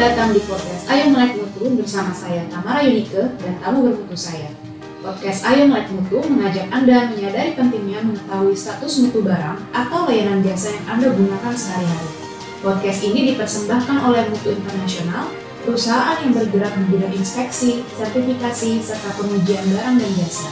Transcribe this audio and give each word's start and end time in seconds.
datang 0.00 0.32
di 0.32 0.40
podcast 0.48 0.88
Ayo 0.88 1.12
Melek 1.12 1.36
Mutu 1.36 1.76
bersama 1.76 2.08
saya 2.08 2.40
Tamara 2.48 2.80
Yunike 2.80 3.36
dan 3.36 3.52
tamu 3.60 3.84
bermutu 3.84 4.16
saya. 4.16 4.48
Podcast 5.04 5.44
Ayo 5.44 5.68
Melek 5.68 5.92
Mutu 5.92 6.24
mengajak 6.24 6.72
Anda 6.72 7.12
menyadari 7.12 7.52
pentingnya 7.52 8.00
mengetahui 8.08 8.56
status 8.56 9.04
mutu 9.04 9.20
barang 9.20 9.60
atau 9.76 10.08
layanan 10.08 10.40
jasa 10.40 10.72
yang 10.72 10.96
Anda 10.96 11.12
gunakan 11.12 11.52
sehari-hari. 11.52 12.16
Podcast 12.64 13.00
ini 13.04 13.36
dipersembahkan 13.36 13.96
oleh 14.00 14.24
Mutu 14.32 14.56
Internasional, 14.56 15.28
perusahaan 15.68 16.16
yang 16.24 16.32
bergerak 16.32 16.72
di 16.80 16.84
bidang 16.96 17.12
inspeksi, 17.20 17.84
sertifikasi, 17.92 18.80
serta 18.80 19.08
pengujian 19.20 19.68
barang 19.68 20.00
dan 20.00 20.10
jasa. 20.16 20.48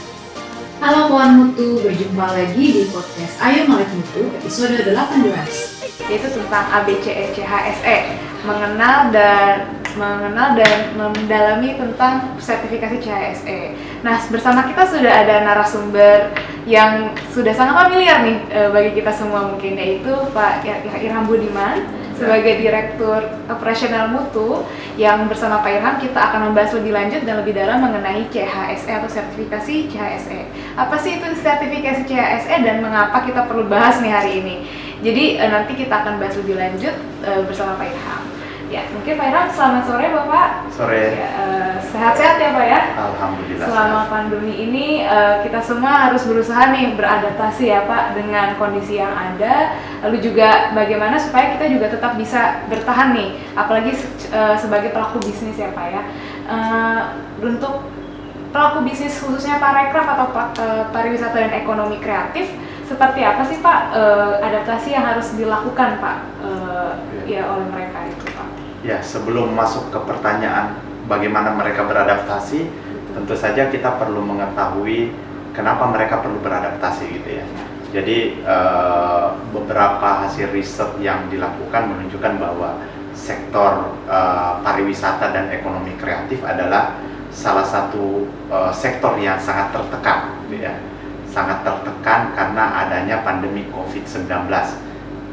Halo 0.85 1.09
kawan 1.09 1.33
mutu, 1.41 1.81
berjumpa 1.81 2.37
lagi 2.37 2.65
di 2.69 2.83
podcast 2.93 3.41
Ayo 3.41 3.65
Melek 3.65 3.97
Mutu 3.97 4.29
episode 4.45 4.77
18 4.77 5.79
yaitu 6.09 6.29
tentang 6.33 6.65
ABCECHSE 6.73 8.28
mengenal 8.47 9.11
dan 9.11 9.79
mengenal 9.99 10.55
dan 10.55 10.95
mendalami 10.95 11.75
tentang 11.75 12.39
sertifikasi 12.39 13.03
CHSE. 13.03 13.75
Nah, 14.07 14.15
bersama 14.31 14.63
kita 14.71 14.87
sudah 14.87 15.27
ada 15.27 15.43
narasumber 15.43 16.31
yang 16.69 17.11
sudah 17.35 17.51
sangat 17.51 17.75
familiar 17.89 18.23
nih 18.23 18.39
e, 18.47 18.61
bagi 18.71 18.91
kita 18.95 19.11
semua 19.11 19.51
mungkin 19.51 19.75
yaitu 19.75 20.13
Pak 20.37 20.63
Irham 21.01 21.27
Budiman 21.27 21.89
sebagai 22.19 22.59
Direktur 22.59 23.25
Operasional 23.47 24.11
Mutu 24.11 24.67
yang 24.99 25.31
bersama 25.31 25.63
Pak 25.63 25.71
Irham 25.71 25.97
kita 26.03 26.19
akan 26.19 26.51
membahas 26.51 26.75
lebih 26.77 26.93
lanjut 26.93 27.23
dan 27.23 27.41
lebih 27.41 27.55
dalam 27.55 27.79
mengenai 27.81 28.27
CHSE 28.29 28.91
atau 28.91 29.09
sertifikasi 29.09 29.75
CHSE. 29.89 30.41
Apa 30.75 30.99
sih 30.99 31.19
itu 31.19 31.27
sertifikasi 31.39 32.05
CHSE 32.05 32.55
dan 32.63 32.83
mengapa 32.83 33.23
kita 33.23 33.47
perlu 33.47 33.71
bahas 33.71 34.03
nih 34.03 34.13
hari 34.13 34.31
ini? 34.43 34.57
Jadi 34.99 35.39
uh, 35.39 35.51
nanti 35.51 35.73
kita 35.79 35.95
akan 35.95 36.19
bahas 36.19 36.35
lebih 36.39 36.59
lanjut 36.59 36.95
uh, 37.23 37.43
bersama 37.47 37.79
Pak 37.79 37.87
Irham. 37.95 38.23
Ya, 38.69 38.85
mungkin 38.93 39.17
Pak 39.17 39.27
Irham 39.33 39.49
selamat 39.49 39.83
sore 39.89 40.07
Bapak. 40.13 40.49
Sore. 40.69 41.05
Ya, 41.17 41.29
uh, 41.41 41.75
sehat-sehat 41.81 42.37
ya 42.37 42.51
Pak 42.53 42.67
ya. 42.69 42.81
Alhamdulillah. 43.01 43.65
Selama 43.65 44.01
sehat. 44.05 44.13
pandemi 44.13 44.55
ini 44.61 44.87
uh, 45.09 45.41
kita 45.41 45.61
semua 45.65 46.11
harus 46.11 46.23
berusaha 46.29 46.69
nih 46.75 46.93
beradaptasi 46.93 47.65
ya 47.73 47.89
Pak 47.89 48.19
dengan 48.19 48.61
kondisi 48.61 49.01
yang 49.01 49.15
ada. 49.15 49.79
Lalu 50.05 50.21
juga 50.21 50.77
bagaimana 50.77 51.17
supaya 51.17 51.57
kita 51.57 51.65
juga 51.73 51.89
tetap 51.89 52.21
bisa 52.21 52.67
bertahan 52.69 53.17
nih, 53.17 53.29
apalagi 53.57 53.97
uh, 54.37 54.59
sebagai 54.61 54.93
pelaku 54.93 55.23
bisnis 55.25 55.57
ya 55.57 55.73
Pak 55.73 55.87
ya. 55.89 56.03
Uh, 56.49 57.01
untuk 57.41 57.89
pelaku 58.53 58.85
bisnis 58.85 59.17
khususnya 59.21 59.61
parekraf 59.61 60.09
atau 60.09 60.27
pariwisata 60.89 61.37
dan 61.37 61.53
ekonomi 61.53 62.01
kreatif 62.01 62.49
seperti 62.89 63.21
apa 63.21 63.45
sih 63.45 63.61
Pak 63.61 63.79
uh, 63.93 64.35
adaptasi 64.41 64.97
yang 64.97 65.05
harus 65.05 65.37
dilakukan 65.37 66.01
Pak 66.01 66.17
uh, 66.41 66.93
ya. 67.29 67.39
ya 67.39 67.43
oleh 67.53 67.69
mereka 67.69 68.09
itu 68.09 68.25
Pak? 68.33 68.49
Ya 68.81 68.99
sebelum 69.05 69.53
masuk 69.53 69.93
ke 69.93 70.01
pertanyaan 70.09 70.81
bagaimana 71.05 71.53
mereka 71.53 71.85
beradaptasi, 71.85 72.65
Betul. 72.65 73.13
tentu 73.13 73.35
saja 73.37 73.69
kita 73.69 74.01
perlu 74.01 74.25
mengetahui 74.25 75.13
kenapa 75.53 75.85
mereka 75.93 76.25
perlu 76.25 76.41
beradaptasi 76.41 77.05
gitu 77.21 77.31
ya. 77.45 77.47
Jadi 77.89 78.41
uh, 78.45 79.37
beberapa 79.53 80.25
hasil 80.25 80.53
riset 80.53 80.97
yang 81.01 81.29
dilakukan 81.29 81.93
menunjukkan 81.93 82.41
bahwa 82.41 82.81
sektor 83.13 83.97
uh, 84.09 84.61
pariwisata 84.65 85.33
dan 85.33 85.53
ekonomi 85.53 85.97
kreatif 86.01 86.41
adalah 86.45 86.97
salah 87.33 87.65
satu 87.65 88.29
uh, 88.49 88.73
sektor 88.73 89.17
yang 89.21 89.37
sangat 89.41 89.73
tertekan, 89.77 90.41
gitu 90.49 90.65
ya 90.65 90.77
sangat 91.29 91.63
tertekan 91.63 92.33
karena 92.35 92.65
adanya 92.85 93.21
pandemi 93.23 93.69
COVID-19. 93.71 94.29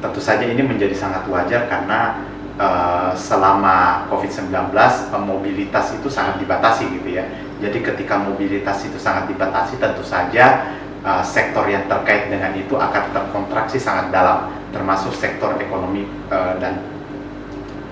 Tentu 0.04 0.20
saja 0.22 0.46
ini 0.46 0.62
menjadi 0.62 0.94
sangat 0.94 1.26
wajar 1.26 1.66
karena 1.72 2.20
uh, 2.60 3.12
selama 3.16 4.08
COVID-19 4.12 4.54
uh, 4.76 5.22
mobilitas 5.24 5.96
itu 5.96 6.08
sangat 6.12 6.40
dibatasi 6.44 6.92
gitu 7.00 7.10
ya. 7.16 7.26
Jadi 7.64 7.80
ketika 7.82 8.20
mobilitas 8.20 8.84
itu 8.84 9.00
sangat 9.00 9.32
dibatasi 9.32 9.80
tentu 9.80 10.04
saja 10.04 10.76
uh, 11.02 11.24
sektor 11.24 11.64
yang 11.66 11.88
terkait 11.88 12.28
dengan 12.28 12.52
itu 12.54 12.76
akan 12.76 13.16
terkontraksi 13.16 13.80
sangat 13.80 14.12
dalam 14.12 14.52
termasuk 14.76 15.16
sektor 15.16 15.56
ekonomi 15.56 16.04
uh, 16.28 16.60
dan 16.60 16.84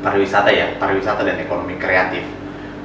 pariwisata 0.03 0.51
ya, 0.51 0.75
pariwisata 0.75 1.23
dan 1.23 1.39
ekonomi 1.39 1.79
kreatif. 1.79 2.27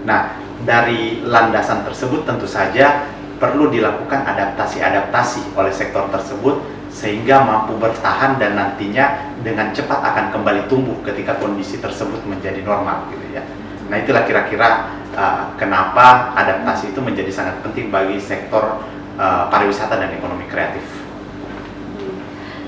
Nah, 0.06 0.38
dari 0.62 1.26
landasan 1.26 1.82
tersebut 1.82 2.22
tentu 2.22 2.46
saja 2.46 3.17
perlu 3.38 3.70
dilakukan 3.70 4.26
adaptasi-adaptasi 4.26 5.54
oleh 5.54 5.70
sektor 5.70 6.10
tersebut 6.10 6.58
sehingga 6.90 7.46
mampu 7.46 7.78
bertahan 7.78 8.42
dan 8.42 8.58
nantinya 8.58 9.34
dengan 9.46 9.70
cepat 9.70 10.02
akan 10.02 10.34
kembali 10.34 10.66
tumbuh 10.66 10.98
ketika 11.06 11.38
kondisi 11.38 11.78
tersebut 11.78 12.18
menjadi 12.26 12.58
normal 12.66 13.06
gitu 13.14 13.38
ya. 13.38 13.46
Nah 13.86 13.96
itulah 14.02 14.26
kira-kira 14.26 14.90
uh, 15.14 15.54
kenapa 15.54 16.34
adaptasi 16.34 16.90
itu 16.90 17.00
menjadi 17.00 17.30
sangat 17.30 17.62
penting 17.62 17.94
bagi 17.94 18.18
sektor 18.18 18.82
uh, 19.14 19.46
pariwisata 19.46 19.94
dan 19.94 20.10
ekonomi 20.12 20.50
kreatif. 20.50 20.84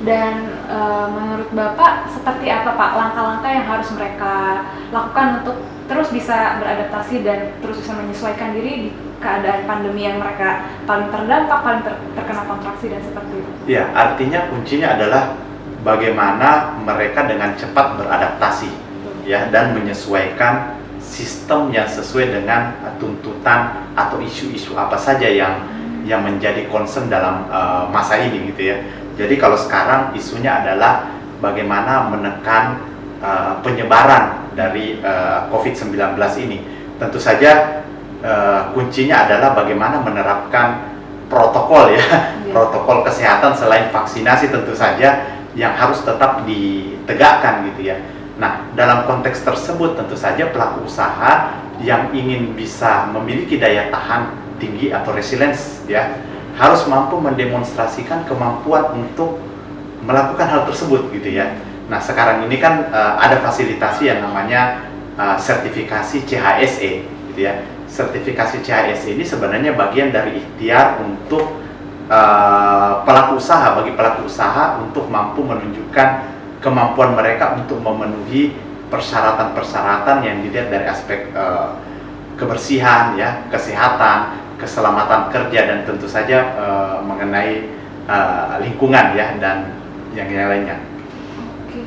Dan 0.00 0.48
uh, 0.70 1.12
menurut 1.12 1.50
Bapak 1.52 2.08
seperti 2.08 2.48
apa 2.48 2.72
Pak 2.72 2.91
langkah-langkah 2.97 3.52
yang 3.52 3.66
harus 3.69 3.88
mereka 3.92 4.64
lakukan 4.94 5.44
untuk 5.44 5.60
terus 5.91 6.08
bisa 6.08 6.56
beradaptasi 6.62 7.20
dan 7.26 7.52
terus 7.60 7.84
bisa 7.84 7.92
menyesuaikan 7.98 8.54
diri 8.56 8.72
di 8.88 9.09
keadaan 9.20 9.69
pandemi 9.69 10.08
yang 10.08 10.19
mereka 10.19 10.64
paling 10.88 11.12
terdampak, 11.12 11.58
paling 11.60 11.82
ter 11.84 11.94
terkena 12.16 12.42
kontraksi 12.48 12.86
dan 12.88 13.00
seperti 13.04 13.34
itu. 13.36 13.50
Ya, 13.69 13.84
artinya 13.92 14.48
kuncinya 14.48 14.97
adalah 14.97 15.36
bagaimana 15.84 16.81
mereka 16.81 17.28
dengan 17.28 17.53
cepat 17.56 18.00
beradaptasi 18.00 18.72
Betul. 18.72 19.14
ya 19.28 19.48
dan 19.53 19.76
menyesuaikan 19.76 20.81
sistem 21.00 21.72
yang 21.72 21.88
sesuai 21.88 22.32
dengan 22.41 22.76
tuntutan 22.97 23.88
atau 23.97 24.20
isu-isu 24.20 24.76
apa 24.76 24.97
saja 24.97 25.28
yang 25.28 25.64
hmm. 25.64 26.08
yang 26.08 26.25
menjadi 26.25 26.69
concern 26.69 27.12
dalam 27.12 27.48
uh, 27.52 27.88
masa 27.92 28.20
ini 28.20 28.52
gitu 28.52 28.72
ya. 28.72 28.76
Jadi 29.20 29.37
kalau 29.37 29.56
sekarang 29.56 30.16
isunya 30.16 30.64
adalah 30.64 31.12
bagaimana 31.44 32.08
menekan 32.08 32.81
uh, 33.20 33.60
penyebaran 33.60 34.48
dari 34.56 34.97
uh, 35.04 35.44
eh, 35.44 35.52
COVID-19 35.52 36.16
ini. 36.41 36.58
Tentu 36.97 37.16
saja 37.20 37.84
uh, 38.25 38.72
kuncinya 38.72 39.26
adalah 39.26 39.56
bagaimana 39.56 40.00
menerapkan 40.00 40.97
protokol 41.31 41.94
ya, 41.94 42.00
yeah. 42.00 42.20
protokol 42.50 43.06
kesehatan 43.06 43.54
selain 43.54 43.88
vaksinasi 43.94 44.50
tentu 44.50 44.75
saja 44.75 45.38
yang 45.54 45.75
harus 45.75 46.03
tetap 46.03 46.42
ditegakkan 46.47 47.66
gitu 47.72 47.91
ya. 47.94 47.97
Nah, 48.41 48.72
dalam 48.72 49.04
konteks 49.04 49.44
tersebut 49.44 49.98
tentu 49.98 50.16
saja 50.16 50.48
pelaku 50.48 50.88
usaha 50.88 51.60
yang 51.81 52.12
ingin 52.12 52.56
bisa 52.56 53.08
memiliki 53.12 53.60
daya 53.60 53.92
tahan 53.92 54.32
tinggi 54.60 54.92
atau 54.92 55.16
resilience 55.16 55.84
ya 55.88 56.20
harus 56.56 56.84
mampu 56.88 57.16
mendemonstrasikan 57.16 58.28
kemampuan 58.28 58.92
untuk 58.92 59.41
melakukan 60.04 60.48
hal 60.48 60.62
tersebut 60.69 61.08
gitu 61.12 61.41
ya. 61.41 61.56
Nah, 61.88 61.98
sekarang 61.98 62.47
ini 62.47 62.56
kan 62.62 62.88
uh, 62.91 63.19
ada 63.19 63.42
fasilitasi 63.42 64.08
yang 64.08 64.22
namanya 64.22 64.87
uh, 65.19 65.37
sertifikasi 65.37 66.22
CHSE 66.25 66.92
gitu 67.32 67.41
ya 67.44 67.79
sertifikasi 67.90 68.62
CHS 68.62 69.10
ini 69.10 69.26
sebenarnya 69.26 69.74
bagian 69.74 70.14
dari 70.14 70.38
ikhtiar 70.38 71.02
untuk 71.02 71.58
uh, 72.06 73.02
pelaku 73.02 73.42
usaha 73.42 73.74
bagi 73.74 73.92
pelaku 73.98 74.30
usaha 74.30 74.78
untuk 74.78 75.10
mampu 75.10 75.42
menunjukkan 75.42 76.08
kemampuan 76.62 77.18
mereka 77.18 77.58
untuk 77.58 77.82
memenuhi 77.82 78.54
persyaratan-persyaratan 78.88 80.22
yang 80.22 80.36
dilihat 80.46 80.70
dari 80.70 80.86
aspek 80.86 81.34
uh, 81.34 81.74
kebersihan 82.38 83.18
ya 83.18 83.44
kesehatan 83.50 84.38
keselamatan 84.56 85.32
kerja 85.34 85.60
dan 85.66 85.78
tentu 85.82 86.06
saja 86.06 86.54
uh, 86.54 86.96
mengenai 87.02 87.66
uh, 88.06 88.60
lingkungan 88.60 89.16
ya 89.16 89.34
dan 89.40 89.72
yang 90.12 90.28
lainnya. 90.28 90.78
Oke, 91.66 91.81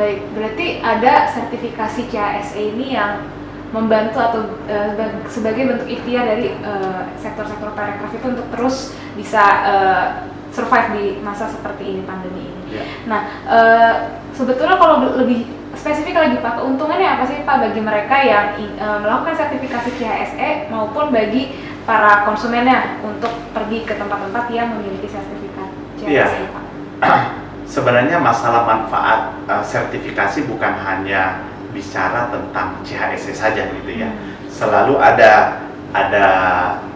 baik 0.00 0.18
berarti 0.32 0.80
ada 0.80 1.28
sertifikasi 1.28 2.08
CHSE 2.08 2.60
ini 2.74 2.96
yang 2.96 3.39
membantu 3.70 4.18
atau 4.18 4.40
uh, 4.66 4.92
sebagai 5.30 5.62
bentuk 5.70 5.86
ikhtiar 5.86 6.26
dari 6.26 6.58
uh, 6.62 7.06
sektor-sektor 7.18 7.70
parekraf 7.74 8.10
itu 8.10 8.26
untuk 8.26 8.46
terus 8.50 8.94
bisa 9.14 9.42
uh, 9.62 10.06
survive 10.50 10.88
di 10.98 11.04
masa 11.22 11.46
seperti 11.46 11.86
ini 11.86 12.02
pandemi 12.02 12.50
ini. 12.50 12.62
Yeah. 12.74 12.86
Nah, 13.06 13.20
uh, 13.46 13.94
sebetulnya 14.34 14.74
kalau 14.74 15.14
lebih 15.14 15.46
spesifik 15.78 16.18
lagi 16.18 16.36
Pak, 16.42 16.58
keuntungannya 16.58 17.08
apa 17.18 17.24
sih 17.30 17.46
Pak 17.46 17.56
bagi 17.70 17.80
mereka 17.80 18.16
yang 18.18 18.58
uh, 18.82 18.98
melakukan 18.98 19.38
sertifikasi 19.38 19.90
CHSE 19.94 20.50
maupun 20.74 21.14
bagi 21.14 21.54
para 21.86 22.26
konsumennya 22.26 23.00
untuk 23.06 23.30
pergi 23.54 23.86
ke 23.86 23.94
tempat-tempat 23.94 24.50
yang 24.50 24.74
memiliki 24.74 25.06
sertifikat 25.06 25.70
CHSE 26.02 26.10
yeah. 26.10 26.50
Pak? 26.50 26.64
Sebenarnya 27.78 28.18
masalah 28.18 28.66
manfaat 28.66 29.30
uh, 29.46 29.62
sertifikasi 29.62 30.50
bukan 30.50 30.74
hanya 30.82 31.49
bicara 31.70 32.30
tentang 32.30 32.78
CHSE 32.82 33.32
saja 33.34 33.70
gitu 33.70 33.90
ya. 33.90 34.10
Selalu 34.50 34.98
ada 34.98 35.62
ada 35.90 36.26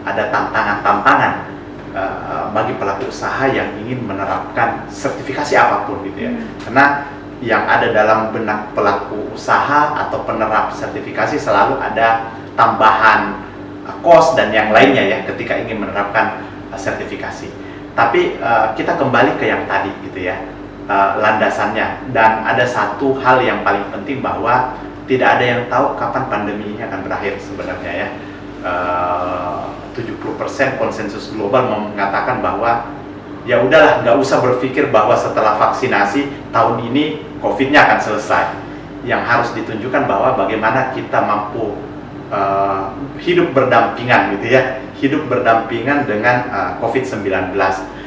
ada 0.05 0.23
tantangan-tantangan 0.31 1.33
uh, 1.91 2.45
bagi 2.55 2.73
pelaku 2.79 3.11
usaha 3.11 3.47
yang 3.49 3.75
ingin 3.83 4.05
menerapkan 4.05 4.87
sertifikasi 4.87 5.53
apa 5.59 5.87
pun 5.89 6.03
gitu 6.07 6.29
ya. 6.29 6.31
Hmm. 6.31 6.45
Karena 6.63 6.85
yang 7.43 7.67
ada 7.67 7.91
dalam 7.91 8.31
benak 8.31 8.71
pelaku 8.71 9.35
usaha 9.35 10.07
atau 10.07 10.23
penerap 10.23 10.71
sertifikasi 10.71 11.35
selalu 11.35 11.77
ada 11.81 12.31
tambahan 12.55 13.43
uh, 13.83 13.97
cost 13.99 14.39
dan 14.39 14.55
yang 14.55 14.71
lainnya 14.71 15.03
ya 15.03 15.17
ketika 15.27 15.59
ingin 15.59 15.83
menerapkan 15.83 16.39
uh, 16.71 16.79
sertifikasi. 16.79 17.51
Tapi 17.95 18.39
uh, 18.43 18.75
kita 18.75 18.99
kembali 18.99 19.39
ke 19.39 19.47
yang 19.47 19.63
tadi 19.67 19.91
gitu 20.03 20.27
ya 20.27 20.54
uh, 20.89 21.21
landasannya 21.21 22.11
dan 22.13 22.45
ada 22.45 22.65
satu 22.65 23.17
hal 23.21 23.41
yang 23.41 23.61
paling 23.61 23.85
penting 23.93 24.21
bahwa 24.21 24.77
tidak 25.05 25.37
ada 25.37 25.45
yang 25.45 25.61
tahu 25.69 25.93
kapan 25.97 26.23
pandemi 26.29 26.73
ini 26.73 26.81
akan 26.81 27.05
berakhir 27.05 27.37
sebenarnya 27.41 27.91
ya. 27.93 28.09
Uh, 28.65 29.69
70% 29.95 30.75
konsensus 30.75 31.31
global 31.31 31.71
mengatakan 31.71 32.43
bahwa 32.43 32.91
ya 33.47 33.63
udahlah 33.63 34.03
nggak 34.03 34.17
usah 34.19 34.43
berpikir 34.43 34.91
bahwa 34.91 35.15
setelah 35.15 35.55
vaksinasi 35.55 36.51
tahun 36.51 36.91
ini 36.91 37.23
COVID-nya 37.39 37.87
akan 37.87 37.99
selesai. 38.01 38.45
Yang 39.05 39.21
harus 39.23 39.49
ditunjukkan 39.53 40.09
bahwa 40.09 40.33
bagaimana 40.33 40.89
kita 40.97 41.21
mampu 41.21 41.77
uh, 42.33 42.89
hidup 43.21 43.53
berdampingan 43.53 44.33
gitu 44.35 44.57
ya, 44.57 44.81
hidup 44.97 45.29
berdampingan 45.29 46.09
dengan 46.09 46.49
uh, 46.49 46.71
COVID-19. 46.81 47.53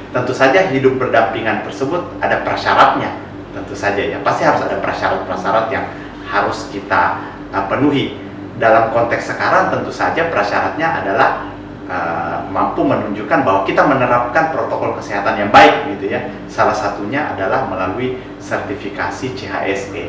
Tentu 0.08 0.32
saja 0.32 0.72
hidup 0.72 0.96
berdampingan 0.96 1.68
tersebut 1.68 2.00
ada 2.24 2.40
prasyaratnya, 2.40 3.12
tentu 3.52 3.76
saja 3.76 4.00
ya. 4.00 4.16
Pasti 4.24 4.48
harus 4.48 4.64
ada 4.64 4.80
prasyarat-prasyarat 4.80 5.66
yang 5.68 5.84
harus 6.24 6.68
kita 6.72 7.20
uh, 7.52 7.64
penuhi. 7.68 8.16
Dalam 8.56 8.90
konteks 8.90 9.36
sekarang 9.36 9.70
tentu 9.70 9.92
saja 9.92 10.32
prasyaratnya 10.32 11.04
adalah 11.04 11.52
uh, 11.86 12.36
mampu 12.48 12.82
menunjukkan 12.88 13.44
bahwa 13.44 13.62
kita 13.68 13.84
menerapkan 13.84 14.50
protokol 14.50 14.96
kesehatan 14.96 15.44
yang 15.44 15.50
baik 15.52 15.92
gitu 15.96 16.16
ya. 16.16 16.24
Salah 16.48 16.74
satunya 16.74 17.28
adalah 17.36 17.68
melalui 17.68 18.16
sertifikasi 18.40 19.36
CHSE. 19.36 20.04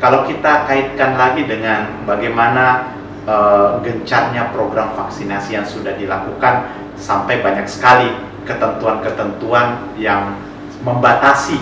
Kalau 0.00 0.26
kita 0.26 0.66
kaitkan 0.66 1.14
lagi 1.14 1.46
dengan 1.46 2.02
bagaimana 2.08 2.90
uh, 3.28 3.78
gencarnya 3.84 4.50
program 4.50 4.96
vaksinasi 4.96 5.60
yang 5.60 5.66
sudah 5.68 5.94
dilakukan 5.94 6.72
sampai 6.98 7.38
banyak 7.38 7.70
sekali 7.70 8.31
ketentuan-ketentuan 8.44 9.96
yang 9.98 10.36
membatasi 10.82 11.58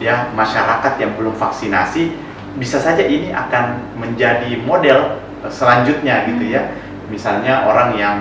ya 0.00 0.32
masyarakat 0.32 0.98
yang 0.98 1.12
belum 1.14 1.36
vaksinasi 1.36 2.16
bisa 2.58 2.78
saja 2.78 3.02
ini 3.02 3.34
akan 3.34 3.96
menjadi 3.98 4.56
model 4.62 5.20
selanjutnya 5.48 6.24
gitu 6.30 6.54
ya. 6.54 6.72
Misalnya 7.12 7.68
orang 7.68 7.94
yang 8.00 8.16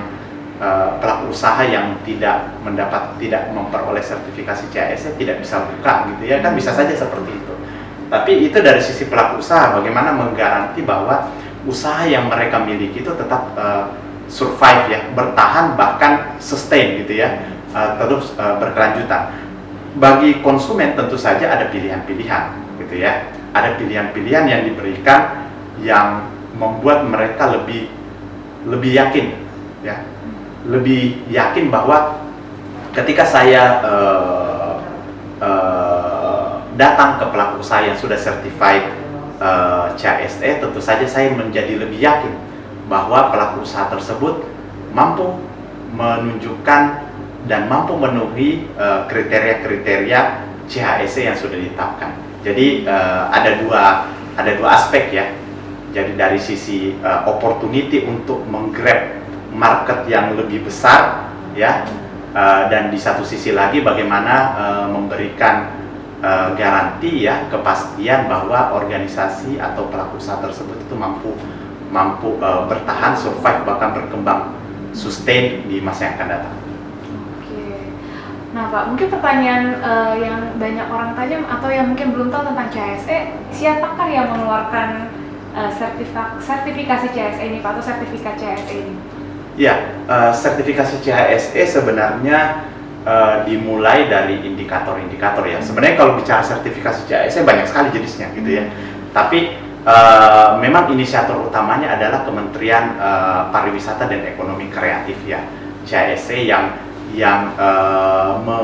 Eh, 0.64 0.90
pelaku 1.04 1.34
usaha 1.36 1.60
yang 1.66 1.98
tidak 2.08 2.56
mendapat 2.64 3.20
tidak 3.20 3.52
memperoleh 3.52 4.00
sertifikasi 4.00 4.72
CAS 4.72 5.12
tidak 5.20 5.44
bisa 5.44 5.60
buka 5.60 6.08
gitu 6.08 6.24
ya 6.30 6.40
kan 6.40 6.56
bisa 6.56 6.72
saja 6.72 6.96
seperti 6.96 7.36
itu. 7.36 7.54
Tapi 8.08 8.48
itu 8.48 8.62
dari 8.64 8.80
sisi 8.80 9.12
pelaku 9.12 9.44
usaha 9.44 9.76
bagaimana 9.76 10.16
menggaranti 10.16 10.80
bahwa 10.88 11.28
usaha 11.68 12.08
yang 12.08 12.32
mereka 12.32 12.64
miliki 12.64 13.04
itu 13.04 13.12
tetap 13.12 13.50
uh, 13.60 13.92
survive 14.32 14.88
ya 14.88 15.04
bertahan 15.12 15.76
bahkan 15.76 16.40
sustain 16.40 17.02
gitu 17.04 17.20
ya 17.20 17.34
uh, 17.74 18.00
terus 18.00 18.34
uh, 18.38 18.58
berkelanjutan. 18.62 19.34
Bagi 19.94 20.42
konsumen 20.42 20.98
tentu 20.98 21.18
saja 21.20 21.54
ada 21.54 21.70
pilihan-pilihan 21.70 22.44
gitu 22.82 22.96
ya. 22.98 23.30
Ada 23.54 23.78
pilihan-pilihan 23.78 24.46
yang 24.50 24.62
diberikan 24.66 25.50
yang 25.82 26.26
membuat 26.58 27.06
mereka 27.06 27.54
lebih 27.54 27.90
lebih 28.66 28.92
yakin 28.94 29.26
ya. 29.86 30.02
Lebih 30.64 31.28
yakin 31.30 31.68
bahwa 31.70 32.24
ketika 32.96 33.26
saya 33.28 33.84
uh, 33.84 34.74
uh, 35.44 36.64
datang 36.74 37.22
ke 37.22 37.26
pelaku 37.30 37.62
usaha 37.62 37.86
yang 37.86 37.98
sudah 37.98 38.18
certified 38.18 38.90
uh, 39.38 39.94
eh, 39.94 39.98
CASE, 39.98 40.62
tentu 40.62 40.80
saja 40.82 41.06
saya 41.06 41.30
menjadi 41.34 41.78
lebih 41.78 42.02
yakin 42.02 42.34
bahwa 42.90 43.30
pelaku 43.30 43.62
usaha 43.62 43.88
tersebut 43.94 44.46
mampu 44.94 45.38
menunjukkan 45.94 47.13
dan 47.50 47.68
mampu 47.68 48.00
memenuhi 48.00 48.72
kriteria-kriteria 49.08 50.20
uh, 50.20 50.54
CHSE 50.68 51.28
yang 51.28 51.38
sudah 51.38 51.60
ditetapkan. 51.60 52.16
Jadi 52.44 52.88
uh, 52.88 53.32
ada 53.32 53.60
dua 53.64 53.84
ada 54.36 54.52
dua 54.56 54.70
aspek 54.76 55.12
ya. 55.12 55.26
Jadi 55.94 56.18
dari 56.18 56.40
sisi 56.42 56.96
uh, 57.04 57.30
opportunity 57.30 58.04
untuk 58.08 58.42
menggrab 58.50 59.24
market 59.54 60.10
yang 60.10 60.34
lebih 60.34 60.66
besar 60.66 61.30
ya 61.54 61.86
uh, 62.34 62.66
dan 62.68 62.90
di 62.90 62.98
satu 62.98 63.22
sisi 63.22 63.54
lagi 63.54 63.86
bagaimana 63.86 64.36
uh, 64.58 64.88
memberikan 64.90 65.70
uh, 66.26 66.58
garansi 66.58 67.30
ya 67.30 67.46
kepastian 67.54 68.26
bahwa 68.26 68.74
organisasi 68.74 69.62
atau 69.62 69.86
pelaku 69.94 70.18
usaha 70.18 70.42
tersebut 70.42 70.82
itu 70.82 70.96
mampu 70.98 71.38
mampu 71.94 72.42
uh, 72.42 72.66
bertahan 72.66 73.14
survive 73.14 73.62
bahkan 73.70 73.94
berkembang 73.94 74.58
sustain 74.98 75.70
di 75.70 75.78
masa 75.78 76.10
yang 76.10 76.14
akan 76.18 76.28
datang. 76.34 76.56
Nah 78.54 78.70
Pak, 78.70 78.94
mungkin 78.94 79.10
pertanyaan 79.10 79.82
uh, 79.82 80.14
yang 80.14 80.54
banyak 80.62 80.86
orang 80.94 81.18
tanya 81.18 81.42
atau 81.50 81.74
yang 81.74 81.90
mungkin 81.90 82.14
belum 82.14 82.30
tahu 82.30 82.54
tentang 82.54 82.70
CSE, 82.70 83.18
siapakah 83.50 84.06
yang 84.06 84.30
mengeluarkan 84.30 85.10
uh, 85.58 85.74
sertifikasi 86.38 87.08
CSE 87.10 87.44
ini 87.50 87.66
Pak 87.66 87.74
atau 87.74 87.84
sertifikat 87.84 88.38
CSE 88.38 88.76
ini? 88.78 88.94
Ya, 89.58 89.98
uh, 90.06 90.30
sertifikasi 90.30 91.02
CHSE 91.02 91.66
sebenarnya 91.66 92.70
uh, 93.10 93.42
dimulai 93.42 94.06
dari 94.06 94.46
indikator-indikator 94.46 95.50
ya. 95.50 95.58
Sebenarnya 95.58 95.98
kalau 95.98 96.14
bicara 96.22 96.46
sertifikasi 96.46 97.10
CHSE 97.10 97.42
banyak 97.42 97.66
sekali 97.66 97.90
jenisnya 97.90 98.30
gitu 98.38 98.54
ya. 98.54 98.70
Tapi 99.18 99.58
uh, 99.82 100.62
memang 100.62 100.94
inisiator 100.94 101.42
utamanya 101.42 101.98
adalah 101.98 102.22
Kementerian 102.22 103.02
uh, 103.02 103.50
Pariwisata 103.50 104.06
dan 104.06 104.30
Ekonomi 104.30 104.70
Kreatif 104.70 105.18
ya, 105.26 105.42
CHSE 105.90 106.46
yang 106.46 106.83
yang 107.14 107.54
uh, 107.56 108.42
me, 108.42 108.58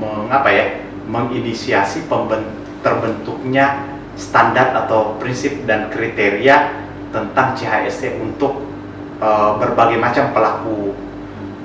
mengapa 0.00 0.48
ya 0.48 0.66
menginisiasi 1.04 2.08
terbentuknya 2.80 3.84
standar 4.16 4.72
atau 4.84 5.20
prinsip 5.20 5.64
dan 5.68 5.92
kriteria 5.92 6.80
tentang 7.12 7.52
CHSE 7.56 8.16
untuk 8.20 8.64
uh, 9.20 9.60
berbagai 9.60 10.00
macam 10.00 10.32
pelaku 10.32 10.96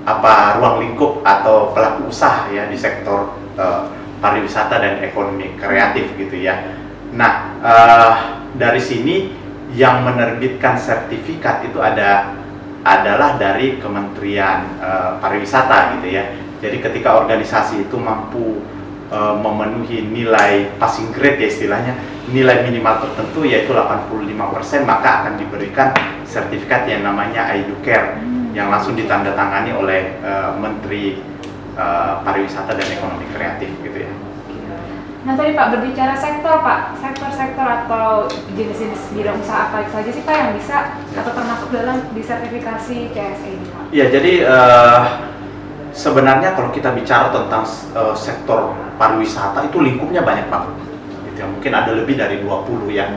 apa 0.06 0.62
ruang 0.62 0.86
lingkup 0.86 1.26
atau 1.26 1.74
pelaku 1.74 2.14
usaha 2.14 2.46
ya 2.54 2.70
di 2.70 2.78
sektor 2.78 3.34
uh, 3.58 3.90
pariwisata 4.22 4.78
dan 4.78 5.02
ekonomi 5.02 5.58
kreatif 5.58 6.14
gitu 6.20 6.46
ya. 6.46 6.78
Nah 7.16 7.58
uh, 7.64 8.14
dari 8.54 8.82
sini 8.82 9.34
yang 9.74 10.06
menerbitkan 10.06 10.78
sertifikat 10.78 11.66
itu 11.66 11.82
ada 11.82 12.38
adalah 12.86 13.42
dari 13.42 13.82
Kementerian 13.82 14.78
uh, 14.78 15.18
Pariwisata 15.18 15.98
gitu 15.98 16.14
ya. 16.14 16.30
Jadi 16.62 16.78
ketika 16.80 17.18
organisasi 17.18 17.90
itu 17.90 17.98
mampu 17.98 18.62
uh, 19.10 19.34
memenuhi 19.34 20.06
nilai 20.06 20.70
passing 20.78 21.10
grade 21.10 21.42
ya 21.42 21.50
istilahnya 21.50 21.94
nilai 22.30 22.62
minimal 22.66 23.06
tertentu 23.06 23.46
yaitu 23.46 23.74
85% 23.74 24.86
maka 24.86 25.26
akan 25.26 25.34
diberikan 25.38 25.94
sertifikat 26.26 26.90
yang 26.90 27.06
namanya 27.06 27.54
iDucare 27.54 28.22
hmm. 28.22 28.54
yang 28.54 28.70
langsung 28.70 28.94
ditandatangani 28.94 29.74
oleh 29.74 30.22
uh, 30.22 30.54
Menteri 30.58 31.22
uh, 31.78 32.22
Pariwisata 32.22 32.74
dan 32.78 32.88
Ekonomi 32.90 33.26
Kreatif 33.34 33.70
gitu 33.82 33.98
ya. 34.06 34.14
Nah 35.26 35.34
tadi 35.34 35.58
Pak 35.58 35.74
berbicara 35.74 36.14
sektor 36.14 36.62
Pak, 36.62 37.02
sektor-sektor 37.02 37.66
atau 37.66 38.30
jenis-jenis 38.54 39.10
bidang 39.18 39.42
usaha 39.42 39.74
apa 39.74 39.90
saja 39.90 40.14
sih 40.14 40.22
Pak 40.22 40.36
yang 40.38 40.54
bisa 40.54 41.02
atau 41.18 41.32
termasuk 41.34 41.74
dalam 41.74 41.98
disertifikasi 42.14 42.98
CSE 43.10 43.50
ini 43.50 43.66
Pak? 43.74 43.84
Iya 43.90 44.06
jadi 44.14 44.34
uh, 44.46 45.02
sebenarnya 45.98 46.54
kalau 46.54 46.70
kita 46.70 46.94
bicara 46.94 47.34
tentang 47.34 47.66
uh, 47.98 48.14
sektor 48.14 48.78
pariwisata 49.02 49.66
itu 49.66 49.82
lingkupnya 49.82 50.22
banyak 50.22 50.46
banget 50.46 50.78
gitu 50.78 50.94
ya 51.42 51.46
mungkin 51.50 51.72
ada 51.74 51.92
lebih 51.98 52.16
dari 52.16 52.46
20 52.46 52.94
ya. 52.94 53.10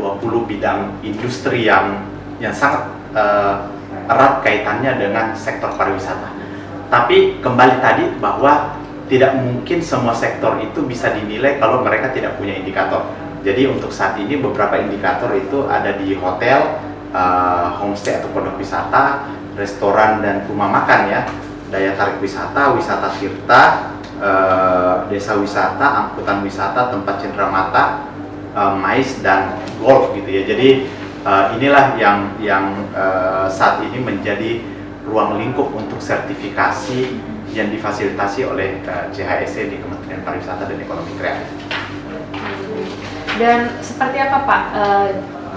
20 0.00 0.48
bidang 0.48 0.96
industri 1.04 1.68
yang 1.68 2.08
yang 2.40 2.56
sangat 2.56 2.88
uh, 3.12 3.68
erat 4.08 4.40
kaitannya 4.40 4.96
dengan 4.96 5.36
sektor 5.36 5.68
pariwisata. 5.76 6.32
Tapi 6.88 7.36
kembali 7.44 7.84
tadi 7.84 8.04
bahwa 8.16 8.79
tidak 9.10 9.34
mungkin 9.42 9.82
semua 9.82 10.14
sektor 10.14 10.56
itu 10.62 10.86
bisa 10.86 11.10
dinilai 11.10 11.58
kalau 11.58 11.82
mereka 11.82 12.14
tidak 12.14 12.38
punya 12.38 12.54
indikator 12.54 13.10
jadi 13.42 13.68
untuk 13.68 13.90
saat 13.90 14.16
ini 14.22 14.38
beberapa 14.38 14.78
indikator 14.78 15.34
itu 15.34 15.66
ada 15.66 15.98
di 15.98 16.14
hotel 16.14 16.78
uh, 17.10 17.74
homestay 17.82 18.22
atau 18.22 18.30
pondok 18.30 18.56
wisata 18.56 19.26
restoran 19.58 20.22
dan 20.22 20.46
rumah 20.46 20.70
makan 20.70 21.00
ya 21.10 21.20
daya 21.74 21.98
tarik 21.98 22.22
wisata 22.22 22.72
wisata 22.78 23.10
tirta 23.18 23.90
Eh, 24.20 24.96
desa 25.08 25.32
wisata, 25.40 26.12
angkutan 26.12 26.44
wisata, 26.44 26.92
tempat 26.92 27.24
cenderamata, 27.24 28.04
uh, 28.52 28.76
mais 28.76 29.16
dan 29.24 29.56
golf 29.80 30.12
gitu 30.12 30.28
ya. 30.28 30.44
Jadi 30.44 30.84
uh, 31.24 31.56
inilah 31.56 31.96
yang 31.96 32.36
yang 32.36 32.84
uh, 32.92 33.48
saat 33.48 33.80
ini 33.80 33.96
menjadi 33.96 34.60
ruang 35.08 35.40
lingkup 35.40 35.72
untuk 35.72 36.04
sertifikasi 36.04 37.16
yang 37.50 37.68
difasilitasi 37.74 38.46
oleh 38.46 38.78
uh, 38.86 39.10
CHSE 39.10 39.70
di 39.70 39.76
Kementerian 39.82 40.22
Pariwisata 40.22 40.70
dan 40.70 40.78
Ekonomi 40.78 41.12
Kreatif. 41.18 41.48
Dan 43.40 43.72
seperti 43.82 44.18
apa 44.20 44.38
Pak 44.46 44.62
uh, 44.76 45.08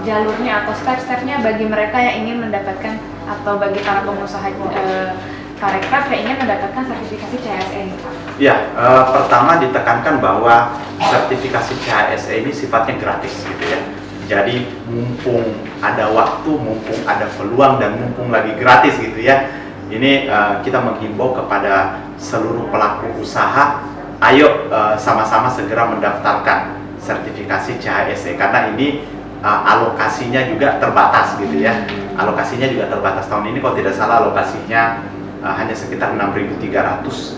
jalurnya 0.02 0.64
atau 0.64 0.74
step-stepnya 0.74 1.44
bagi 1.44 1.64
mereka 1.68 2.00
yang 2.02 2.26
ingin 2.26 2.36
mendapatkan 2.48 2.98
atau 3.24 3.56
bagi 3.56 3.80
para 3.80 4.02
pengusaha 4.02 4.48
uh, 4.50 5.12
Parekraf 5.54 6.10
yang 6.10 6.28
ingin 6.28 6.36
mendapatkan 6.44 6.82
sertifikasi 6.82 7.36
CHSE 7.40 7.78
ini 7.88 7.96
Pak? 8.02 8.12
Ya, 8.42 8.68
pertama 9.14 9.62
ditekankan 9.62 10.18
bahwa 10.18 10.74
sertifikasi 10.98 11.72
CHSE 11.78 12.42
ini 12.42 12.50
sifatnya 12.50 12.98
gratis 12.98 13.32
gitu 13.46 13.64
ya. 13.64 13.80
Jadi 14.24 14.66
mumpung 14.90 15.54
ada 15.78 16.10
waktu, 16.10 16.50
mumpung 16.58 17.00
ada 17.06 17.30
peluang 17.38 17.78
dan 17.78 17.96
mumpung 17.96 18.34
lagi 18.34 18.52
gratis 18.58 18.98
gitu 18.98 19.20
ya. 19.22 19.46
Ini 19.94 20.26
uh, 20.26 20.58
kita 20.66 20.82
menghimbau 20.82 21.38
kepada 21.38 22.02
seluruh 22.18 22.66
pelaku 22.74 23.22
usaha, 23.22 23.78
ayo 24.18 24.66
sama 24.98 25.22
sama-sama 25.22 25.48
segera 25.52 25.86
mendaftarkan 25.90 26.80
sertifikasi 27.04 27.76
CHSE 27.78 28.40
karena 28.40 28.72
ini 28.72 29.04
uh, 29.44 29.60
alokasinya 29.68 30.40
juga 30.48 30.80
terbatas 30.80 31.36
gitu 31.36 31.60
ya. 31.60 31.84
Alokasinya 32.16 32.66
juga 32.72 32.88
terbatas 32.88 33.28
tahun 33.28 33.52
ini 33.52 33.58
kalau 33.60 33.76
tidak 33.76 33.92
salah 33.92 34.24
alokasinya 34.24 35.04
uh, 35.44 35.54
hanya 35.54 35.76
sekitar 35.76 36.16
6.300 36.16 36.64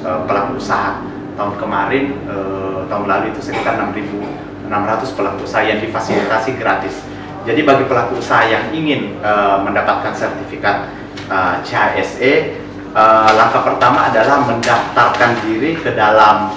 uh, 0.07 0.23
pelaku 0.25 0.63
usaha. 0.63 1.03
Tahun 1.37 1.53
kemarin, 1.61 2.17
uh, 2.31 2.89
tahun 2.89 3.05
lalu 3.05 3.37
itu 3.37 3.45
sekitar 3.45 3.77
6.600 3.77 4.73
pelaku 5.19 5.45
usaha 5.45 5.61
yang 5.67 5.83
difasilitasi 5.83 6.57
gratis. 6.57 7.05
Jadi 7.45 7.61
bagi 7.61 7.85
pelaku 7.85 8.23
usaha 8.23 8.47
yang 8.49 8.73
ingin 8.73 9.21
uh, 9.21 9.61
mendapatkan 9.61 10.17
sertifikat 10.17 10.89
uh, 11.31 11.63
CHSE, 11.63 12.59
uh, 12.95 13.31
langkah 13.35 13.63
pertama 13.63 14.01
adalah 14.11 14.41
mendaftarkan 14.47 15.37
diri 15.47 15.77
ke 15.79 15.91
dalam 15.95 16.51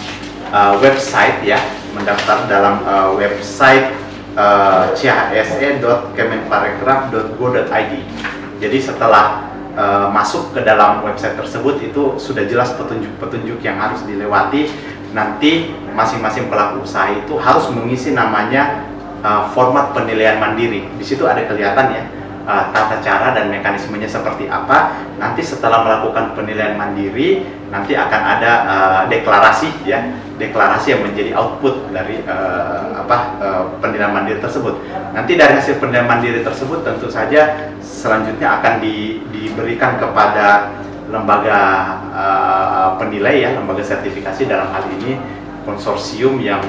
uh, 0.53 0.77
website 0.79 1.43
ya, 1.45 1.59
mendaftar 1.93 2.47
dalam 2.49 2.83
uh, 2.85 3.13
website 3.17 3.91
uh, 4.37 4.93
chse.kemenparekraf.go.id. 4.93 7.93
Jadi 8.59 8.81
setelah 8.83 9.41
uh, 9.79 10.11
masuk 10.11 10.51
ke 10.51 10.59
dalam 10.61 11.03
website 11.03 11.37
tersebut 11.39 11.79
itu 11.79 12.19
sudah 12.19 12.43
jelas 12.45 12.73
petunjuk-petunjuk 12.75 13.63
yang 13.63 13.79
harus 13.79 14.01
dilewati. 14.03 14.67
Nanti 15.09 15.73
masing-masing 15.97 16.53
pelaku 16.53 16.85
usaha 16.85 17.09
itu 17.09 17.33
harus 17.41 17.65
mengisi 17.73 18.13
namanya 18.13 18.85
uh, 19.25 19.49
format 19.55 19.89
penilaian 19.97 20.37
mandiri. 20.37 20.85
Di 21.01 21.05
situ 21.07 21.25
ada 21.25 21.49
kelihatan 21.49 21.89
ya 21.89 22.05
uh, 22.49 22.73
tata 22.73 22.97
cara 23.05 23.37
dan 23.37 23.53
mekanismenya 23.53 24.09
seperti 24.09 24.49
apa. 24.49 24.97
Nanti 25.21 25.45
setelah 25.45 25.85
melakukan 25.85 26.33
penilaian 26.33 26.73
mandiri, 26.73 27.45
nanti 27.69 27.93
akan 27.93 28.21
ada 28.25 28.51
uh, 28.65 29.01
deklarasi 29.05 29.85
ya, 29.85 30.09
deklarasi 30.41 30.97
yang 30.97 31.05
menjadi 31.05 31.37
output 31.37 31.93
dari 31.93 32.25
uh, 32.25 33.05
apa 33.05 33.17
uh, 33.37 33.63
penilaian 33.77 34.09
mandiri 34.09 34.41
tersebut. 34.41 34.81
Nanti 35.13 35.37
dari 35.37 35.53
hasil 35.53 35.77
penilaian 35.77 36.09
mandiri 36.09 36.41
tersebut 36.41 36.81
tentu 36.81 37.05
saja 37.13 37.69
selanjutnya 37.79 38.57
akan 38.59 38.81
di, 38.81 39.21
diberikan 39.29 40.01
kepada 40.01 40.73
lembaga 41.09 41.59
uh, 42.13 42.89
penilai 42.97 43.45
ya, 43.45 43.49
lembaga 43.53 43.85
sertifikasi 43.85 44.49
dalam 44.49 44.73
hal 44.73 44.89
ini 44.99 45.21
konsorsium 45.67 46.41
yang 46.41 46.65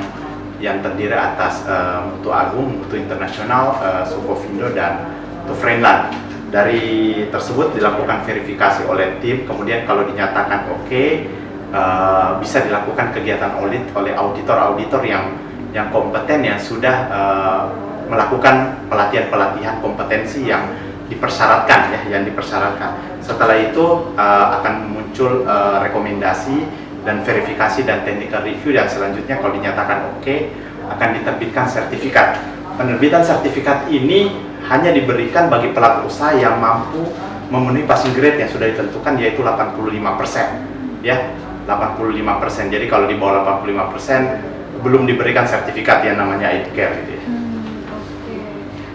yang 0.60 0.84
terdiri 0.84 1.16
atas 1.16 1.64
uh, 1.64 2.04
Mutu 2.04 2.28
Agung, 2.28 2.84
Mutu 2.84 3.00
Internasional, 3.00 3.80
uh, 3.80 4.04
Sukovindo 4.04 4.68
dan 4.76 5.19
Tufrenland. 5.50 6.14
Dari 6.50 7.26
tersebut 7.30 7.74
dilakukan 7.78 8.26
verifikasi 8.26 8.86
oleh 8.86 9.18
tim, 9.22 9.46
kemudian 9.46 9.86
kalau 9.86 10.02
dinyatakan 10.02 10.66
oke, 10.70 10.86
okay, 10.86 11.26
uh, 11.70 12.38
bisa 12.42 12.62
dilakukan 12.66 13.14
kegiatan 13.14 13.54
audit 13.58 13.86
oleh 13.94 14.14
auditor-auditor 14.14 15.02
yang 15.06 15.34
yang 15.70 15.86
kompeten 15.94 16.42
yang 16.42 16.58
sudah 16.58 17.06
uh, 17.06 17.62
melakukan 18.10 18.82
pelatihan-pelatihan 18.90 19.78
kompetensi 19.78 20.50
yang 20.50 20.66
dipersyaratkan 21.06 21.94
ya 21.94 22.00
yang 22.18 22.22
dipersyaratkan. 22.26 23.22
Setelah 23.22 23.54
itu 23.70 24.10
uh, 24.18 24.46
akan 24.58 24.90
muncul 24.90 25.46
uh, 25.46 25.78
rekomendasi 25.86 26.66
dan 27.06 27.22
verifikasi 27.22 27.86
dan 27.86 28.02
technical 28.02 28.42
review 28.42 28.74
dan 28.74 28.90
selanjutnya 28.90 29.38
kalau 29.38 29.54
dinyatakan 29.54 29.98
oke 30.10 30.26
okay, 30.26 30.50
akan 30.90 31.14
diterbitkan 31.22 31.70
sertifikat. 31.70 32.42
Penerbitan 32.74 33.22
sertifikat 33.22 33.86
ini 33.92 34.49
hanya 34.68 34.90
diberikan 34.92 35.48
bagi 35.48 35.72
pelaku 35.72 36.10
usaha 36.10 36.36
yang 36.36 36.60
mampu 36.60 37.08
memenuhi 37.48 37.88
passing 37.88 38.12
grade 38.14 38.38
yang 38.38 38.50
sudah 38.50 38.70
ditentukan 38.70 39.18
yaitu 39.18 39.40
85% 39.42 41.02
ya 41.02 41.32
85% 41.66 42.74
jadi 42.74 42.86
kalau 42.90 43.06
di 43.08 43.16
bawah 43.16 43.62
85% 43.64 44.60
belum 44.80 45.04
diberikan 45.04 45.44
sertifikat 45.44 46.02
yang 46.08 46.16
namanya 46.16 46.48
care 46.72 46.94
gitu 47.04 47.12
ya. 47.20 47.22
Hmm. 47.28 47.84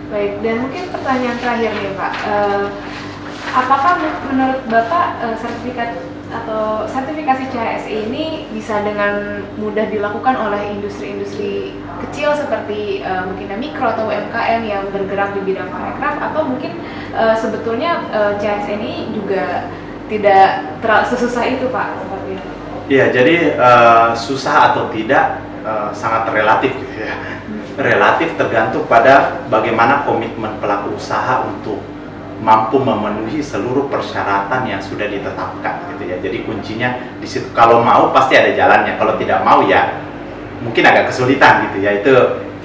Baik, 0.10 0.34
dan 0.42 0.56
mungkin 0.66 0.84
pertanyaan 0.90 1.38
terakhir 1.42 1.72
nih 1.76 1.94
Pak, 1.98 2.14
uh, 2.30 2.64
apakah 3.56 3.94
menurut 4.28 4.62
Bapak 4.68 5.24
uh, 5.24 5.36
sertifikat 5.40 5.96
atau 6.28 6.84
sertifikasi 6.90 7.48
CHSE 7.48 8.12
ini 8.12 8.52
bisa 8.52 8.84
dengan 8.84 9.40
mudah 9.56 9.88
dilakukan 9.88 10.36
oleh 10.36 10.76
industri-industri 10.76 11.72
kecil 12.04 12.36
seperti 12.36 13.00
uh, 13.08 13.24
mungkin 13.24 13.56
mikro 13.56 13.96
atau 13.96 14.12
UMKM 14.12 14.62
yang 14.68 14.84
bergerak 14.92 15.32
di 15.40 15.42
bidang 15.48 15.72
parekraf 15.72 16.20
atau 16.20 16.44
mungkin 16.44 16.84
uh, 17.16 17.32
sebetulnya 17.40 18.04
uh, 18.12 18.34
CHSE 18.36 18.76
ini 18.76 19.16
juga 19.16 19.72
tidak 20.12 20.76
terlalu 20.84 21.06
sesusah 21.16 21.44
itu 21.50 21.66
Pak 21.72 21.88
seperti 22.04 22.30
itu? 22.38 22.50
Iya, 22.86 23.06
jadi 23.10 23.36
uh, 23.58 24.10
susah 24.14 24.74
atau 24.74 24.94
tidak 24.94 25.42
uh, 25.66 25.90
sangat 25.96 26.30
relatif 26.30 26.76
gitu 26.78 27.02
ya. 27.02 27.18
Relatif 27.76 28.38
tergantung 28.40 28.86
pada 28.88 29.44
bagaimana 29.50 30.06
komitmen 30.06 30.62
pelaku 30.62 30.96
usaha 30.96 31.44
untuk 31.44 31.82
mampu 32.44 32.82
memenuhi 32.82 33.40
seluruh 33.40 33.88
persyaratan 33.88 34.68
yang 34.68 34.82
sudah 34.84 35.08
ditetapkan 35.08 35.96
gitu 35.96 36.04
ya. 36.10 36.18
Jadi 36.20 36.44
kuncinya 36.44 36.90
di 37.20 37.28
situ 37.28 37.52
kalau 37.56 37.84
mau 37.84 38.12
pasti 38.12 38.36
ada 38.36 38.52
jalannya, 38.52 39.00
kalau 39.00 39.16
tidak 39.16 39.44
mau 39.44 39.64
ya 39.64 40.04
mungkin 40.60 40.84
agak 40.84 41.12
kesulitan 41.14 41.72
gitu 41.72 41.78
ya. 41.84 41.92
Itu 42.00 42.14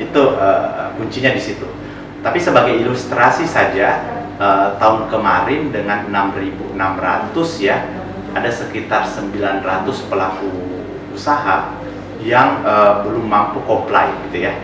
itu 0.00 0.22
uh, 0.38 0.90
kuncinya 0.96 1.30
di 1.30 1.42
situ. 1.42 1.66
Tapi 2.20 2.36
sebagai 2.36 2.76
ilustrasi 2.76 3.48
saja 3.48 4.04
uh, 4.40 4.76
tahun 4.80 5.08
kemarin 5.08 5.72
dengan 5.72 6.08
6.600 6.08 6.76
ya 7.60 7.84
ada 8.30 8.50
sekitar 8.50 9.04
900 9.04 9.64
pelaku 10.06 10.50
usaha 11.10 11.74
yang 12.22 12.62
uh, 12.62 13.02
belum 13.02 13.26
mampu 13.26 13.58
comply 13.64 14.12
gitu 14.28 14.46
ya 14.46 14.54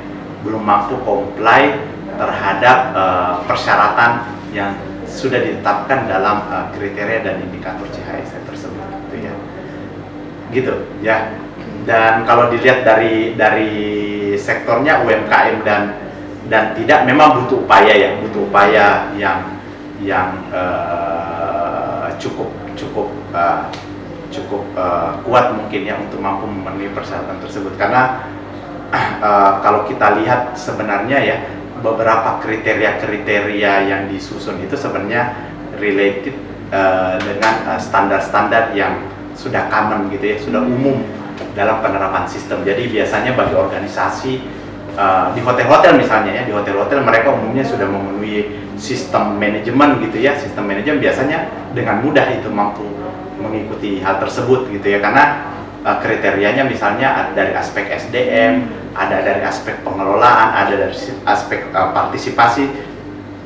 belum 0.45 0.63
mampu 0.63 0.95
comply 1.03 1.75
terhadap 2.17 2.79
uh, 2.95 3.35
persyaratan 3.45 4.25
yang 4.55 4.73
sudah 5.17 5.41
ditetapkan 5.41 6.05
dalam 6.05 6.45
uh, 6.53 6.69
kriteria 6.77 7.25
dan 7.25 7.41
indikator 7.41 7.89
CHSE 7.89 8.45
tersebut 8.45 8.85
gitu 9.09 9.17
ya. 9.25 9.35
Gitu 10.53 10.75
ya. 11.01 11.17
Dan 11.89 12.29
kalau 12.29 12.53
dilihat 12.53 12.85
dari 12.85 13.33
dari 13.33 13.73
sektornya 14.37 15.01
UMKM 15.01 15.65
dan 15.65 15.83
dan 16.47 16.77
tidak 16.77 17.09
memang 17.09 17.43
butuh 17.43 17.65
upaya 17.67 17.91
ya 17.91 18.11
butuh 18.23 18.47
upaya 18.47 19.11
yang 19.19 19.41
yang 19.99 20.37
uh, 20.53 22.13
cukup 22.21 22.53
cukup 22.77 23.09
uh, 23.33 23.67
cukup 24.29 24.63
uh, 24.77 25.17
kuat 25.25 25.57
mungkin 25.57 25.89
ya 25.89 25.97
untuk 25.97 26.21
mampu 26.21 26.45
memenuhi 26.45 26.93
persyaratan 26.93 27.41
tersebut. 27.41 27.73
Karena 27.81 28.29
uh, 28.93 29.65
kalau 29.65 29.89
kita 29.89 30.21
lihat 30.21 30.55
sebenarnya 30.55 31.19
ya 31.25 31.37
beberapa 31.81 32.41
kriteria-kriteria 32.41 33.73
yang 33.89 34.03
disusun 34.09 34.61
itu 34.65 34.77
sebenarnya 34.77 35.37
related 35.77 36.37
uh, 36.73 37.21
dengan 37.21 37.77
standar-standar 37.77 38.73
uh, 38.73 38.77
yang 38.77 38.95
sudah 39.37 39.69
common 39.69 40.09
gitu 40.09 40.25
ya, 40.25 40.37
sudah 40.41 40.65
umum 40.65 41.05
dalam 41.53 41.85
penerapan 41.85 42.25
sistem. 42.25 42.65
Jadi 42.65 42.89
biasanya 42.89 43.37
bagi 43.37 43.53
organisasi 43.53 44.33
uh, 44.97 45.37
di 45.37 45.45
hotel-hotel 45.45 46.01
misalnya 46.01 46.41
ya, 46.41 46.43
di 46.49 46.53
hotel-hotel 46.57 47.05
mereka 47.05 47.37
umumnya 47.37 47.65
sudah 47.65 47.85
memenuhi 47.85 48.65
sistem 48.81 49.37
manajemen 49.37 50.01
gitu 50.05 50.21
ya, 50.21 50.37
sistem 50.37 50.69
manajemen 50.69 51.01
biasanya 51.01 51.49
dengan 51.77 52.01
mudah 52.01 52.25
itu 52.33 52.49
mampu 52.49 52.85
mengikuti 53.37 54.01
hal 54.01 54.17
tersebut 54.17 54.73
gitu 54.73 54.97
ya, 54.97 55.01
karena 55.05 55.53
kriterianya 55.87 56.67
misalnya 56.67 57.31
dari 57.37 57.53
aspek 57.55 57.87
SDM, 57.93 58.65
ada 58.97 59.21
dari 59.21 59.45
aspek 59.45 59.85
pengelolaan, 59.85 60.57
ada 60.57 60.75
dari 60.75 60.97
aspek 61.29 61.69
uh, 61.77 61.93
partisipasi. 61.93 62.65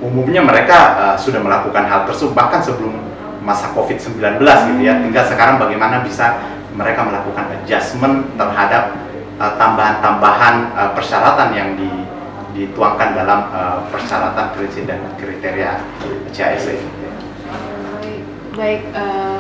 Umumnya 0.01 0.41
mereka 0.41 0.79
uh, 0.97 1.17
sudah 1.19 1.43
melakukan 1.43 1.85
hal 1.85 2.07
tersebut 2.09 2.33
bahkan 2.33 2.63
sebelum 2.63 2.95
masa 3.43 3.75
COVID-19 3.75 4.41
gitu 4.41 4.81
ya. 4.81 4.97
Tinggal 5.03 5.25
sekarang 5.27 5.57
bagaimana 5.59 6.07
bisa 6.07 6.39
mereka 6.73 7.05
melakukan 7.05 7.51
adjustment 7.61 8.31
terhadap 8.39 8.95
tambahan-tambahan 9.41 10.73
uh, 10.77 10.79
uh, 10.79 10.91
persyaratan 10.93 11.49
yang 11.57 11.69
di, 11.75 11.91
dituangkan 12.55 13.17
dalam 13.17 13.41
uh, 13.51 13.79
persyaratan 13.89 14.53
kriteria 14.55 14.85
dan 14.87 15.01
kriteria 15.17 15.71
CSE. 16.31 16.77
Baik, 18.01 18.23
baik 18.55 18.83
uh, 18.93 19.40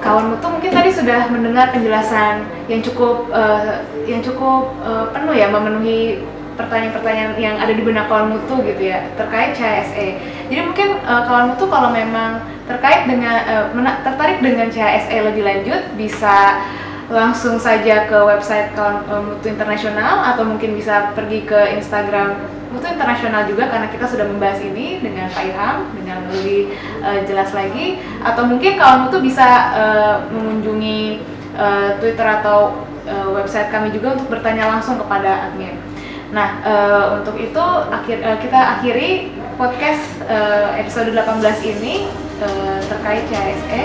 kawan 0.00 0.34
mutu 0.34 0.46
mungkin 0.46 0.70
tadi 0.72 0.90
sudah 0.92 1.28
mendengar 1.32 1.72
penjelasan 1.72 2.46
yang 2.68 2.80
cukup 2.84 3.28
uh, 3.32 3.82
yang 4.06 4.22
cukup 4.22 4.72
uh, 4.84 5.10
penuh 5.10 5.34
ya 5.34 5.50
memenuhi 5.50 6.22
pertanyaan-pertanyaan 6.56 7.36
yang 7.36 7.56
ada 7.60 7.72
di 7.76 7.84
benak 7.84 8.08
kawan 8.08 8.32
mutu 8.32 8.64
gitu 8.64 8.88
ya 8.88 9.12
terkait 9.14 9.52
CHSE. 9.52 10.16
Jadi 10.48 10.60
mungkin 10.64 10.96
uh, 11.04 11.28
kawan 11.28 11.52
mutu 11.52 11.68
kalau 11.68 11.92
memang 11.92 12.40
terkait 12.64 13.04
dengan 13.04 13.36
uh, 13.44 13.64
mena- 13.76 14.00
tertarik 14.00 14.40
dengan 14.40 14.72
CHSE 14.72 15.16
lebih 15.20 15.44
lanjut 15.44 15.80
bisa 16.00 16.64
langsung 17.06 17.54
saja 17.60 18.10
ke 18.10 18.18
website 18.18 18.74
kawan 18.74 19.04
mutu 19.22 19.46
internasional 19.52 20.26
atau 20.34 20.42
mungkin 20.42 20.74
bisa 20.74 21.14
pergi 21.14 21.46
ke 21.46 21.78
Instagram 21.78 22.34
mutu 22.76 22.86
internasional 22.92 23.48
juga 23.48 23.72
karena 23.72 23.88
kita 23.88 24.04
sudah 24.04 24.28
membahas 24.28 24.60
ini 24.60 25.00
dengan 25.00 25.32
Pak 25.32 25.42
Ilham 25.48 25.76
dengan 25.96 26.18
lebih 26.28 26.76
uh, 27.00 27.20
jelas 27.24 27.50
lagi 27.56 27.96
atau 28.20 28.44
mungkin 28.44 28.76
kawan 28.76 29.08
mutu 29.08 29.24
bisa 29.24 29.72
uh, 29.72 30.16
mengunjungi 30.28 31.24
uh, 31.56 31.96
Twitter 31.98 32.28
atau 32.28 32.84
uh, 33.08 33.28
website 33.32 33.72
kami 33.72 33.90
juga 33.90 34.14
untuk 34.20 34.28
bertanya 34.28 34.68
langsung 34.68 35.00
kepada 35.00 35.50
admin. 35.50 35.80
Nah, 36.34 36.60
uh, 36.60 37.04
untuk 37.22 37.38
itu 37.38 37.64
akhir 37.88 38.18
uh, 38.20 38.38
kita 38.42 38.60
akhiri 38.78 39.32
podcast 39.56 40.02
uh, 40.28 40.76
episode 40.76 41.14
18 41.14 41.72
ini 41.72 42.10
uh, 42.44 42.78
terkait 42.84 43.24
CHSE. 43.32 43.84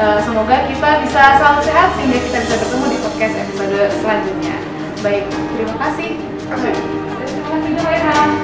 Uh, 0.00 0.18
semoga 0.22 0.64
kita 0.70 1.02
bisa 1.02 1.22
selalu 1.40 1.60
sehat 1.66 1.88
sehingga 1.98 2.18
kita 2.22 2.38
bisa 2.46 2.54
bertemu 2.62 2.86
di 2.88 2.98
podcast 3.02 3.34
episode 3.48 3.78
selanjutnya. 4.00 4.56
Baik, 5.00 5.24
terima 5.56 5.76
kasih. 5.80 6.10
Terima 6.20 6.56
kasih. 6.56 6.99
Terima 7.80 8.40